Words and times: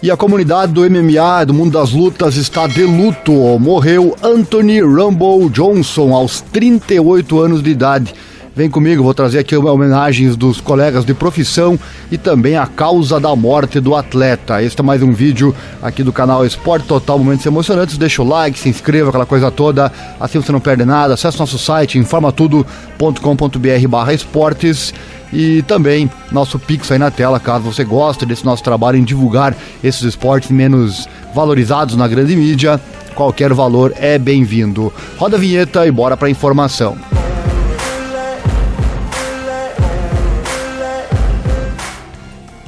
E 0.00 0.10
a 0.10 0.16
comunidade 0.16 0.72
do 0.72 0.88
MMA, 0.88 1.44
do 1.46 1.54
mundo 1.54 1.72
das 1.72 1.92
lutas, 1.92 2.36
está 2.36 2.66
de 2.66 2.84
luto. 2.84 3.32
Morreu 3.58 4.16
Anthony 4.22 4.80
Rumble 4.80 5.48
Johnson 5.50 6.14
aos 6.14 6.40
38 6.40 7.40
anos 7.40 7.62
de 7.62 7.70
idade. 7.70 8.14
Vem 8.54 8.68
comigo, 8.68 9.02
vou 9.02 9.14
trazer 9.14 9.38
aqui 9.38 9.56
homenagens 9.56 10.36
dos 10.36 10.60
colegas 10.60 11.06
de 11.06 11.14
profissão 11.14 11.78
e 12.10 12.18
também 12.18 12.54
a 12.54 12.66
causa 12.66 13.18
da 13.18 13.34
morte 13.34 13.80
do 13.80 13.96
atleta. 13.96 14.62
Este 14.62 14.78
é 14.78 14.84
mais 14.84 15.02
um 15.02 15.10
vídeo 15.10 15.54
aqui 15.82 16.02
do 16.02 16.12
canal 16.12 16.44
Esporte 16.44 16.86
Total 16.86 17.18
Momentos 17.18 17.46
Emocionantes. 17.46 17.96
Deixa 17.96 18.20
o 18.20 18.28
like, 18.28 18.58
se 18.58 18.68
inscreva, 18.68 19.08
aquela 19.08 19.24
coisa 19.24 19.50
toda. 19.50 19.90
Assim 20.20 20.38
você 20.38 20.52
não 20.52 20.60
perde 20.60 20.84
nada. 20.84 21.14
Acesse 21.14 21.38
nosso 21.38 21.58
site 21.58 21.98
informatudo.com.br 21.98 23.88
barra 23.88 24.12
esportes 24.12 24.92
e 25.32 25.62
também 25.62 26.10
nosso 26.30 26.58
Pix 26.58 26.92
aí 26.92 26.98
na 26.98 27.10
tela, 27.10 27.40
caso 27.40 27.64
você 27.64 27.84
goste 27.84 28.26
desse 28.26 28.44
nosso 28.44 28.62
trabalho 28.62 28.98
em 28.98 29.02
divulgar 29.02 29.56
esses 29.82 30.02
esportes 30.02 30.50
menos 30.50 31.08
valorizados 31.34 31.96
na 31.96 32.06
grande 32.06 32.36
mídia. 32.36 32.78
Qualquer 33.14 33.54
valor 33.54 33.94
é 33.96 34.18
bem-vindo. 34.18 34.92
Roda 35.16 35.38
a 35.38 35.40
vinheta 35.40 35.86
e 35.86 35.90
bora 35.90 36.18
para 36.18 36.28
informação. 36.28 36.98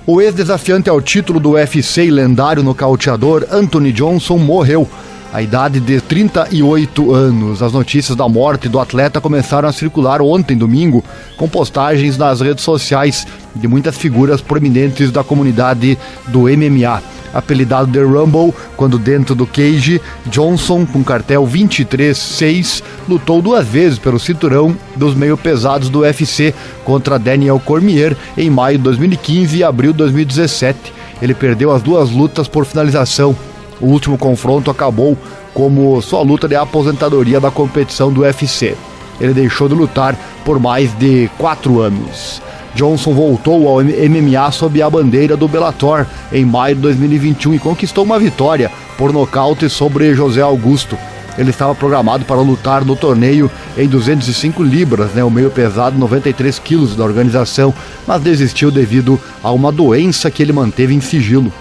O 0.07 0.21
ex-desafiante 0.21 0.91
ao 0.91 1.01
título 1.01 1.41
do 1.41 1.53
UFC 1.53 2.05
e 2.05 2.11
lendário 2.11 2.63
nocauteador 2.63 3.47
Anthony 3.51 3.91
Johnson 3.91 4.37
morreu 4.37 4.87
à 5.33 5.41
idade 5.41 5.81
de 5.81 5.99
38 5.99 7.15
anos. 7.15 7.63
As 7.63 7.73
notícias 7.73 8.15
da 8.15 8.29
morte 8.29 8.69
do 8.69 8.79
atleta 8.79 9.19
começaram 9.19 9.67
a 9.67 9.73
circular 9.73 10.21
ontem, 10.21 10.59
domingo, 10.59 11.03
com 11.39 11.49
postagens 11.49 12.19
nas 12.19 12.43
redes 12.43 12.63
sociais 12.63 13.27
de 13.57 13.67
muitas 13.67 13.97
figuras 13.97 14.43
prominentes 14.43 15.11
da 15.11 15.25
comunidade 15.25 15.99
do 16.29 16.41
MMA 16.43 17.14
apelidado 17.35 17.93
The 17.93 18.01
Rumble, 18.01 18.55
quando 18.77 18.99
dentro 18.99 19.35
do 19.35 19.47
cage, 19.47 20.01
Johnson, 20.27 20.87
com 20.87 21.03
cartel 21.03 21.47
23-6, 21.47 22.83
lutou 23.09 23.43
duas 23.43 23.67
vezes 23.67 23.99
pelo 23.99 24.21
cinturão 24.21 24.77
dos 24.95 25.15
meio 25.15 25.37
pesados 25.37 25.89
do 25.89 26.01
UFC 26.01 26.55
contra 26.85 27.19
Daniel 27.19 27.61
Cormier 27.63 28.17
em 28.39 28.49
maio 28.49 28.79
de 28.79 28.85
2015 28.85 29.59
e 29.59 29.65
abril 29.65 29.93
de 29.93 29.99
2017. 29.99 30.93
Ele 31.21 31.35
perdeu 31.35 31.73
as 31.73 31.83
duas 31.83 32.11
lutas 32.11 32.47
por 32.47 32.65
finalização. 32.65 33.37
O 33.81 33.87
último 33.87 34.17
confronto 34.17 34.71
acabou 34.71 35.19
como 35.53 36.01
sua 36.03 36.23
luta 36.23 36.49
de 36.49 36.55
aposentadoria 36.55 37.41
da 37.41 37.51
competição 37.51 38.13
do 38.13 38.23
UFC. 38.23 38.77
Ele 39.21 39.33
deixou 39.33 39.69
de 39.69 39.75
lutar 39.75 40.17
por 40.45 40.59
mais 40.59 40.93
de 40.99 41.31
quatro 41.39 41.81
anos. 41.81 42.43
Johnson 42.75 43.15
voltou 43.15 43.69
ao 43.69 43.83
MMA 43.85 44.51
sob 44.51 44.83
a 44.83 44.91
bandeira 44.91 45.37
do 45.37 45.47
Bellator 45.47 46.07
em 46.33 46.45
maio 46.45 46.75
de 46.75 46.83
2021 46.83 47.55
e 47.55 47.59
conquistou 47.59 48.05
uma 48.05 48.19
vitória 48.19 48.71
por 48.99 49.13
nocaute 49.13 49.69
sobre 49.69 50.15
José 50.15 50.41
Augusto. 50.41 50.99
Ele 51.37 51.51
estava 51.51 51.75
programado 51.75 52.25
para 52.25 52.41
lutar 52.41 52.85
no 52.85 52.95
torneio 52.95 53.51
em 53.77 53.89
205 53.89 54.63
libras, 54.63 55.11
né, 55.13 55.25
o 55.25 55.31
meio 55.31 55.51
pesado 55.51 55.99
93 55.99 56.59
quilos 56.61 56.95
da 56.95 57.05
organização, 57.05 57.75
mas 58.07 58.23
desistiu 58.23 58.71
devido 58.71 59.21
a 59.43 59.51
uma 59.51 59.73
doença 59.73 60.31
que 60.31 60.43
ele 60.43 60.53
manteve 60.53 60.95
em 60.95 61.01
sigilo. 61.01 61.53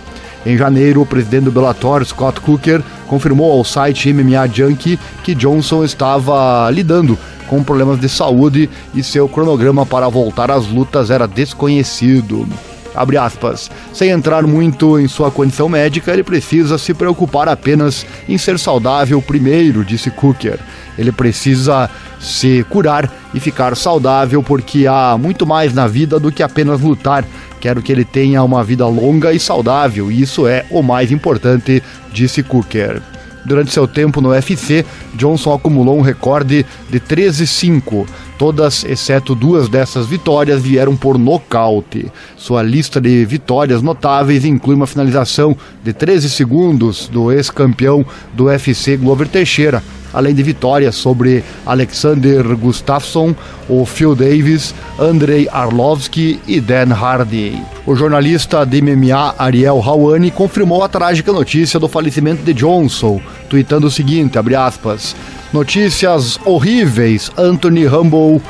Em 0.45 0.58
janeiro, 0.58 1.02
o 1.02 1.06
presidente 1.06 1.45
do 1.45 1.52
Bellator, 1.52 2.03
Scott 2.06 2.41
Cooker, 2.41 2.81
confirmou 3.08 3.52
ao 3.52 3.64
site 3.64 4.11
MMA 4.11 4.47
Junkie 4.47 5.00
que 5.23 5.34
Johnson 5.34 5.86
estava 5.86 6.69
lidando 6.69 7.17
com 7.54 7.64
problemas 7.64 8.00
de 8.00 8.09
saúde 8.09 8.68
e 8.96 9.04
seu 9.04 9.30
cronograma 9.30 9.86
para 9.86 10.09
voltar 10.09 10.50
às 10.50 10.66
lutas 10.66 11.12
era 11.12 11.28
desconhecido. 11.28 12.48
Abre 12.96 13.16
aspas. 13.16 13.70
Sem 13.94 14.09
entrar 14.09 14.42
muito 14.42 15.00
em 15.00 15.08
sua 15.08 15.30
condição 15.30 15.70
médica, 15.70 16.12
ele 16.12 16.24
precisa 16.24 16.80
se 16.80 16.96
preocupar 16.96 17.48
apenas 17.48 18.08
em 18.28 18.40
ser 18.40 18.58
saudável 18.58 19.22
primeiro, 19.22 19.86
disse 19.86 20.09
Cooker. 20.09 20.59
Ele 20.98 21.12
precisa 21.12 21.88
se 22.20 22.66
curar 22.72 23.12
e 23.36 23.40
ficar 23.40 23.78
saudável 23.78 24.42
porque 24.42 24.88
há 24.88 25.16
muito 25.16 25.46
mais 25.46 25.75
na 25.75 25.86
vida 25.86 26.19
do 26.19 26.31
que 26.31 26.42
apenas 26.42 26.81
lutar. 26.81 27.24
Quero 27.62 27.84
que 27.84 27.92
ele 27.92 28.03
tenha 28.03 28.42
uma 28.42 28.63
vida 28.63 28.88
longa 28.88 29.31
e 29.31 29.40
saudável, 29.40 30.12
e 30.12 30.24
isso 30.24 30.47
é 30.47 30.66
o 30.72 30.81
mais 30.81 31.12
importante, 31.12 31.84
disse 32.12 32.42
Cooker. 32.42 33.12
Durante 33.46 33.74
seu 33.74 33.88
tempo 33.88 34.22
no 34.22 34.30
UFC, 34.30 34.86
Johnson 35.16 35.54
acumulou 35.54 35.98
um 35.98 36.02
recorde 36.02 36.66
de 36.90 37.00
13-5. 37.00 38.08
Todas, 38.38 38.84
exceto 38.84 39.36
duas 39.36 39.70
dessas 39.70 40.08
vitórias, 40.08 40.62
vieram 40.62 40.96
por 40.96 41.18
nocaute. 41.18 42.12
Sua 42.38 42.64
lista 42.64 43.00
de 43.00 43.26
vitórias 43.26 43.81
notáveis 43.81 44.46
inclui 44.46 44.76
uma 44.76 44.88
finalização 44.88 45.56
de 45.84 45.94
13 45.94 46.30
segundos 46.30 47.08
do 47.08 47.31
ex-campeão 47.31 48.06
do 48.34 48.46
UFC 48.46 48.98
Glover 48.98 49.28
Teixeira, 49.28 49.84
além 50.13 50.35
de 50.35 50.44
vitórias 50.44 50.96
sobre 50.96 51.44
Alexander 51.66 52.44
Gustafsson, 52.56 53.35
o 53.68 53.85
Phil 53.85 54.16
Davis, 54.16 54.75
Andrei 55.00 55.50
Arlovski 55.51 56.40
e 56.47 56.62
Dan 56.62 56.94
Hardy. 56.94 57.62
O 57.85 57.96
jornalista 57.96 58.66
de 58.66 58.81
MMA 58.81 59.35
Ariel 59.38 59.81
Hawani 59.81 60.31
confirmou 60.31 60.84
a 60.84 60.90
trágica 60.90 61.31
notícia 61.31 61.79
do 61.79 61.88
falecimento 61.88 62.44
de 62.44 62.53
Johnson, 62.53 63.19
tweetando 63.50 63.88
o 63.88 63.91
seguinte, 63.91 64.38
aspas, 64.38 65.16
Notícias 65.51 66.40
horríveis, 66.45 67.31
Anthony 67.38 67.85
Humble 67.85 68.41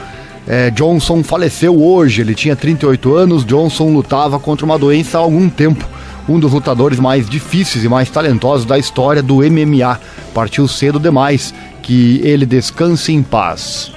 é, 0.48 0.70
Johnson 0.72 1.24
faleceu 1.24 1.82
hoje, 1.82 2.22
ele 2.22 2.36
tinha 2.36 2.56
38 2.56 3.16
anos, 3.16 3.46
Johnson 3.46 3.94
lutava 3.94 4.40
contra 4.40 4.66
uma 4.66 4.78
doença 4.78 5.18
há 5.18 5.22
algum 5.22 5.50
tempo 5.50 5.86
um 6.28 6.40
dos 6.40 6.54
lutadores 6.54 7.00
mais 7.00 7.30
difíceis 7.30 7.84
e 7.84 7.90
mais 7.90 8.10
talentosos 8.10 8.66
da 8.66 8.78
história 8.78 9.22
do 9.22 9.38
MMA. 9.38 10.00
Partiu 10.34 10.68
cedo 10.68 11.00
demais, 11.00 11.54
que 11.82 12.22
ele 12.24 12.46
descanse 12.46 13.12
em 13.12 13.22
paz. 13.22 13.92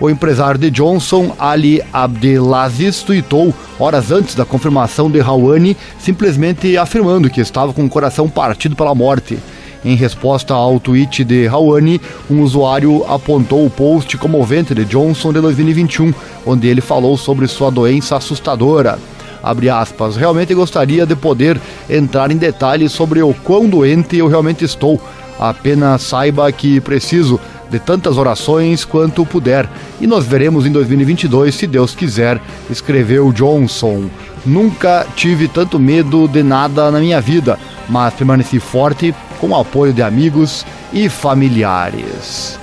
O 0.00 0.10
empresário 0.10 0.58
de 0.58 0.70
Johnson, 0.70 1.34
Ali 1.38 1.80
Abdelaziz, 1.92 3.02
tweetou 3.02 3.54
horas 3.78 4.10
antes 4.10 4.34
da 4.34 4.44
confirmação 4.44 5.10
de 5.10 5.20
Rawani, 5.20 5.76
simplesmente 5.98 6.76
afirmando 6.76 7.30
que 7.30 7.40
estava 7.40 7.72
com 7.72 7.84
o 7.84 7.88
coração 7.88 8.28
partido 8.28 8.74
pela 8.74 8.94
morte. 8.94 9.38
Em 9.84 9.96
resposta 9.96 10.54
ao 10.54 10.78
tweet 10.78 11.24
de 11.24 11.46
Rawani, 11.46 12.00
um 12.30 12.42
usuário 12.42 13.04
apontou 13.08 13.64
o 13.64 13.70
post 13.70 14.16
comovente 14.16 14.74
de 14.74 14.84
Johnson 14.84 15.32
de 15.32 15.40
2021, 15.40 16.12
onde 16.46 16.68
ele 16.68 16.80
falou 16.80 17.16
sobre 17.16 17.46
sua 17.48 17.70
doença 17.70 18.16
assustadora 18.16 18.98
abre 19.42 19.68
aspas, 19.68 20.16
realmente 20.16 20.54
gostaria 20.54 21.04
de 21.04 21.16
poder 21.16 21.60
entrar 21.88 22.30
em 22.30 22.36
detalhes 22.36 22.92
sobre 22.92 23.22
o 23.22 23.34
quão 23.34 23.68
doente 23.68 24.16
eu 24.16 24.28
realmente 24.28 24.64
estou. 24.64 25.00
Apenas 25.38 26.02
saiba 26.02 26.50
que 26.52 26.80
preciso 26.80 27.40
de 27.72 27.78
tantas 27.78 28.18
orações 28.18 28.84
quanto 28.84 29.24
puder. 29.24 29.68
E 30.00 30.06
nós 30.06 30.26
veremos 30.26 30.66
em 30.66 30.70
2022, 30.70 31.54
se 31.54 31.66
Deus 31.66 31.94
quiser, 31.94 32.40
escreveu 32.70 33.32
Johnson. 33.32 34.04
Nunca 34.44 35.06
tive 35.16 35.48
tanto 35.48 35.78
medo 35.78 36.28
de 36.28 36.42
nada 36.42 36.90
na 36.90 37.00
minha 37.00 37.20
vida, 37.20 37.58
mas 37.88 38.12
permaneci 38.12 38.60
forte 38.60 39.14
com 39.40 39.48
o 39.48 39.56
apoio 39.56 39.92
de 39.92 40.02
amigos 40.02 40.66
e 40.92 41.08
familiares. 41.08 42.61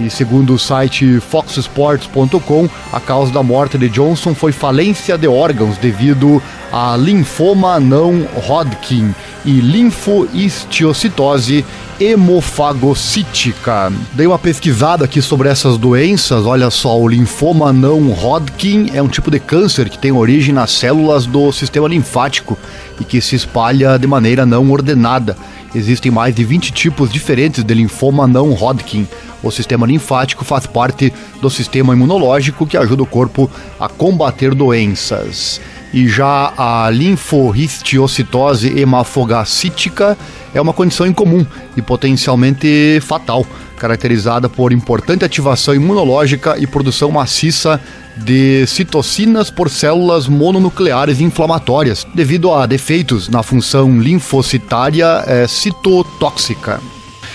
E 0.00 0.10
segundo 0.10 0.54
o 0.54 0.58
site 0.58 1.20
foxsports.com, 1.20 2.68
a 2.92 3.00
causa 3.00 3.32
da 3.32 3.42
morte 3.42 3.78
de 3.78 3.88
Johnson 3.88 4.34
foi 4.34 4.52
falência 4.52 5.16
de 5.16 5.28
órgãos 5.28 5.78
devido 5.78 6.42
a 6.72 6.96
linfoma 6.96 7.78
não 7.78 8.26
Hodgkin 8.48 9.14
e 9.44 9.60
linfohistiocitose 9.60 11.64
hemofagocítica. 12.00 13.92
Dei 14.12 14.26
uma 14.26 14.38
pesquisada 14.38 15.04
aqui 15.04 15.22
sobre 15.22 15.48
essas 15.48 15.78
doenças. 15.78 16.44
Olha 16.44 16.68
só, 16.68 16.98
o 16.98 17.08
linfoma 17.08 17.72
não 17.72 18.10
Hodgkin 18.10 18.90
é 18.92 19.00
um 19.00 19.08
tipo 19.08 19.30
de 19.30 19.38
câncer 19.38 19.88
que 19.88 19.98
tem 19.98 20.12
origem 20.12 20.52
nas 20.52 20.72
células 20.72 21.26
do 21.26 21.52
sistema 21.52 21.88
linfático 21.88 22.58
e 23.00 23.04
que 23.04 23.20
se 23.20 23.36
espalha 23.36 23.98
de 23.98 24.06
maneira 24.06 24.44
não 24.44 24.70
ordenada. 24.70 25.36
Existem 25.74 26.10
mais 26.10 26.34
de 26.34 26.44
20 26.44 26.72
tipos 26.72 27.10
diferentes 27.10 27.62
de 27.62 27.74
linfoma 27.74 28.26
não 28.26 28.52
Hodgkin. 28.52 29.06
O 29.42 29.50
sistema 29.50 29.86
linfático 29.86 30.44
faz 30.44 30.66
parte 30.66 31.12
do 31.40 31.50
sistema 31.50 31.92
imunológico 31.92 32.66
que 32.66 32.76
ajuda 32.76 33.02
o 33.02 33.06
corpo 33.06 33.50
a 33.78 33.88
combater 33.88 34.54
doenças. 34.54 35.60
E 35.92 36.08
já 36.08 36.52
a 36.56 36.90
linfohistiocitose 36.90 38.78
hemafagocítica 38.78 40.16
é 40.54 40.60
uma 40.60 40.72
condição 40.72 41.06
incomum 41.06 41.46
e 41.76 41.82
potencialmente 41.82 42.98
fatal, 43.02 43.46
caracterizada 43.78 44.48
por 44.48 44.72
importante 44.72 45.24
ativação 45.24 45.74
imunológica 45.74 46.56
e 46.58 46.66
produção 46.66 47.10
maciça 47.10 47.80
de 48.16 48.66
citocinas 48.66 49.50
por 49.50 49.68
células 49.70 50.26
mononucleares 50.26 51.20
inflamatórias, 51.20 52.06
devido 52.14 52.52
a 52.52 52.66
defeitos 52.66 53.28
na 53.28 53.42
função 53.42 54.00
linfocitária 54.00 55.22
é, 55.26 55.46
citotóxica. 55.46 56.80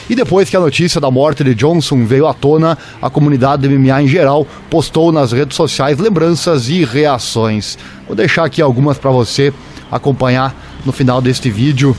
E 0.10 0.16
depois 0.16 0.50
que 0.50 0.58
a 0.58 0.60
notícia 0.60 1.00
da 1.00 1.10
morte 1.10 1.44
de 1.44 1.56
Johnson 1.56 2.06
veio 2.06 2.28
à 2.28 2.34
tona, 2.34 2.78
a 3.02 3.10
comunidade 3.10 3.68
MMA 3.68 4.04
em 4.04 4.08
geral 4.08 4.46
postou 4.70 5.12
nas 5.12 5.32
redes 5.32 5.56
sociais 5.56 6.00
lembranças 6.00 6.70
e 6.70 6.84
reações. 6.84 7.78
Vou 8.08 8.16
deixar 8.16 8.46
aqui 8.46 8.62
algumas 8.62 8.98
para 8.98 9.12
você 9.12 9.54
acompanhar 9.92 10.56
no 10.86 10.92
final 10.92 11.22
deste 11.22 11.50
vídeo. 11.50 11.96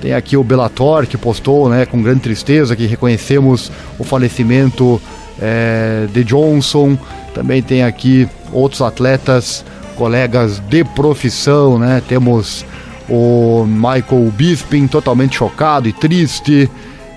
Tem 0.00 0.12
aqui 0.12 0.36
o 0.36 0.44
Bellator 0.44 1.06
que 1.06 1.16
postou, 1.16 1.68
né, 1.68 1.86
com 1.86 2.02
grande 2.02 2.20
tristeza, 2.20 2.76
que 2.76 2.86
reconhecemos 2.86 3.72
o 3.98 4.04
falecimento 4.04 5.00
é, 5.40 6.06
de 6.12 6.22
Johnson. 6.24 6.98
Também 7.34 7.62
tem 7.62 7.82
aqui 7.82 8.28
outros 8.52 8.82
atletas, 8.82 9.64
colegas 9.96 10.58
de 10.58 10.84
profissão, 10.84 11.78
né? 11.78 12.02
Temos 12.06 12.64
o 13.08 13.64
Michael 13.66 14.30
Bisping 14.36 14.86
totalmente 14.86 15.36
chocado 15.36 15.88
e 15.88 15.92
triste. 15.92 16.70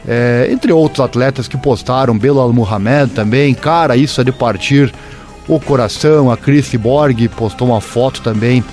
É, 0.08 0.48
entre 0.52 0.72
outros 0.72 1.04
atletas 1.04 1.48
que 1.48 1.58
postaram, 1.58 2.18
Belal 2.18 2.52
Muhammad 2.54 3.10
também, 3.12 3.54
cara, 3.54 3.96
isso 3.98 4.22
é 4.22 4.24
de 4.24 4.32
partir 4.32 4.94
o 5.48 5.60
coração. 5.60 6.32
A 6.32 6.38
Chris 6.38 6.74
Borg 6.76 7.28
postou 7.30 7.70
uma 7.70 7.82
foto 7.82 8.22
também 8.22 8.64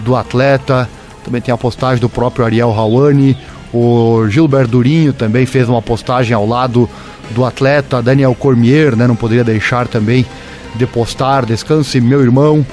do 0.00 0.14
atleta. 0.14 0.88
Também 1.24 1.40
tem 1.40 1.52
a 1.52 1.58
postagem 1.58 2.00
do 2.00 2.08
próprio 2.08 2.44
Ariel 2.44 2.72
Hawani. 2.72 3.36
O 3.72 4.26
Gilberto 4.28 4.72
Durinho 4.72 5.12
também 5.12 5.46
fez 5.46 5.68
uma 5.68 5.80
postagem 5.80 6.34
ao 6.34 6.46
lado 6.46 6.88
do 7.30 7.44
atleta. 7.44 8.02
Daniel 8.02 8.34
Cormier, 8.34 8.94
né? 8.94 9.06
Não 9.06 9.16
poderia 9.16 9.44
deixar 9.44 9.88
também 9.88 10.26
de 10.74 10.86
postar. 10.86 11.46
Descanse, 11.46 12.00
meu 12.00 12.20
irmão. 12.20 12.64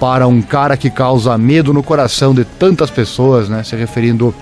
Para 0.00 0.26
um 0.26 0.42
cara 0.42 0.76
que 0.76 0.90
causa 0.90 1.36
medo 1.38 1.72
no 1.72 1.82
coração 1.82 2.34
de 2.34 2.44
tantas 2.44 2.90
pessoas, 2.90 3.48
né? 3.48 3.62
Se 3.62 3.74
referindo 3.76 4.34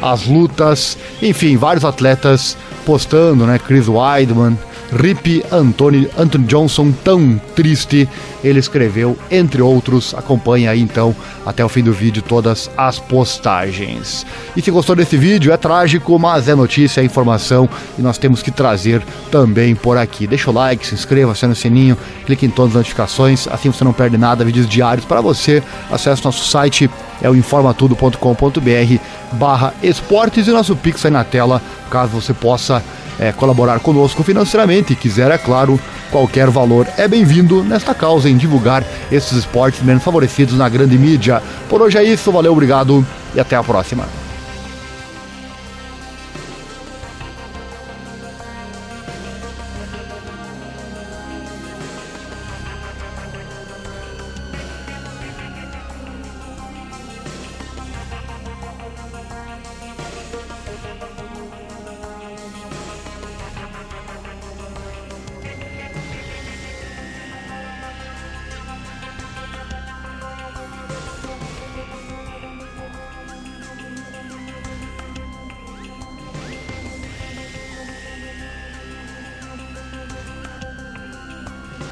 às 0.00 0.26
lutas. 0.26 0.96
Enfim, 1.22 1.56
vários 1.56 1.84
atletas 1.84 2.56
postando, 2.84 3.46
né? 3.46 3.58
Chris 3.58 3.88
Weidman 3.88 4.58
Rip 4.94 5.44
Anthony, 5.50 6.08
Anthony 6.16 6.44
Johnson, 6.46 6.92
tão 7.02 7.40
triste, 7.56 8.08
ele 8.44 8.60
escreveu, 8.60 9.18
entre 9.30 9.60
outros. 9.60 10.14
Acompanhe 10.14 10.68
aí 10.68 10.80
então 10.80 11.14
até 11.44 11.64
o 11.64 11.68
fim 11.68 11.82
do 11.82 11.92
vídeo 11.92 12.22
todas 12.22 12.70
as 12.76 12.98
postagens. 12.98 14.24
E 14.56 14.62
se 14.62 14.70
gostou 14.70 14.94
desse 14.94 15.16
vídeo, 15.16 15.52
é 15.52 15.56
trágico, 15.56 16.16
mas 16.18 16.48
é 16.48 16.54
notícia, 16.54 17.00
é 17.00 17.04
informação 17.04 17.68
e 17.98 18.02
nós 18.02 18.18
temos 18.18 18.42
que 18.42 18.50
trazer 18.50 19.02
também 19.30 19.74
por 19.74 19.98
aqui. 19.98 20.26
Deixa 20.26 20.50
o 20.50 20.54
like, 20.54 20.86
se 20.86 20.94
inscreva, 20.94 21.32
acione 21.32 21.54
o 21.54 21.56
sininho, 21.56 21.98
clique 22.24 22.46
em 22.46 22.50
todas 22.50 22.72
as 22.72 22.76
notificações, 22.76 23.48
assim 23.48 23.70
você 23.70 23.82
não 23.82 23.92
perde 23.92 24.16
nada, 24.16 24.44
vídeos 24.44 24.68
diários 24.68 25.04
para 25.04 25.20
você. 25.20 25.62
Acesse 25.90 26.24
nosso 26.24 26.44
site, 26.44 26.88
é 27.20 27.28
o 27.28 27.34
informatudo.com.br 27.34 28.98
barra 29.32 29.74
esportes 29.82 30.46
e 30.46 30.50
nosso 30.52 30.76
Pix 30.76 31.04
aí 31.04 31.10
na 31.10 31.24
tela, 31.24 31.60
caso 31.90 32.12
você 32.12 32.32
possa 32.32 32.82
é, 33.18 33.32
colaborar 33.32 33.80
conosco 33.80 34.22
financeiramente 34.22 34.92
e 34.92 34.96
quiser, 34.96 35.30
é 35.30 35.38
claro, 35.38 35.78
qualquer 36.10 36.50
valor 36.50 36.86
é 36.96 37.06
bem-vindo 37.06 37.62
nesta 37.62 37.94
causa 37.94 38.28
em 38.28 38.36
divulgar 38.36 38.84
esses 39.10 39.32
esportes 39.32 39.82
menos 39.82 40.02
favorecidos 40.02 40.56
na 40.56 40.68
grande 40.68 40.98
mídia. 40.98 41.42
Por 41.68 41.82
hoje 41.82 41.98
é 41.98 42.04
isso, 42.04 42.32
valeu, 42.32 42.52
obrigado 42.52 43.06
e 43.34 43.40
até 43.40 43.56
a 43.56 43.62
próxima. 43.62 44.23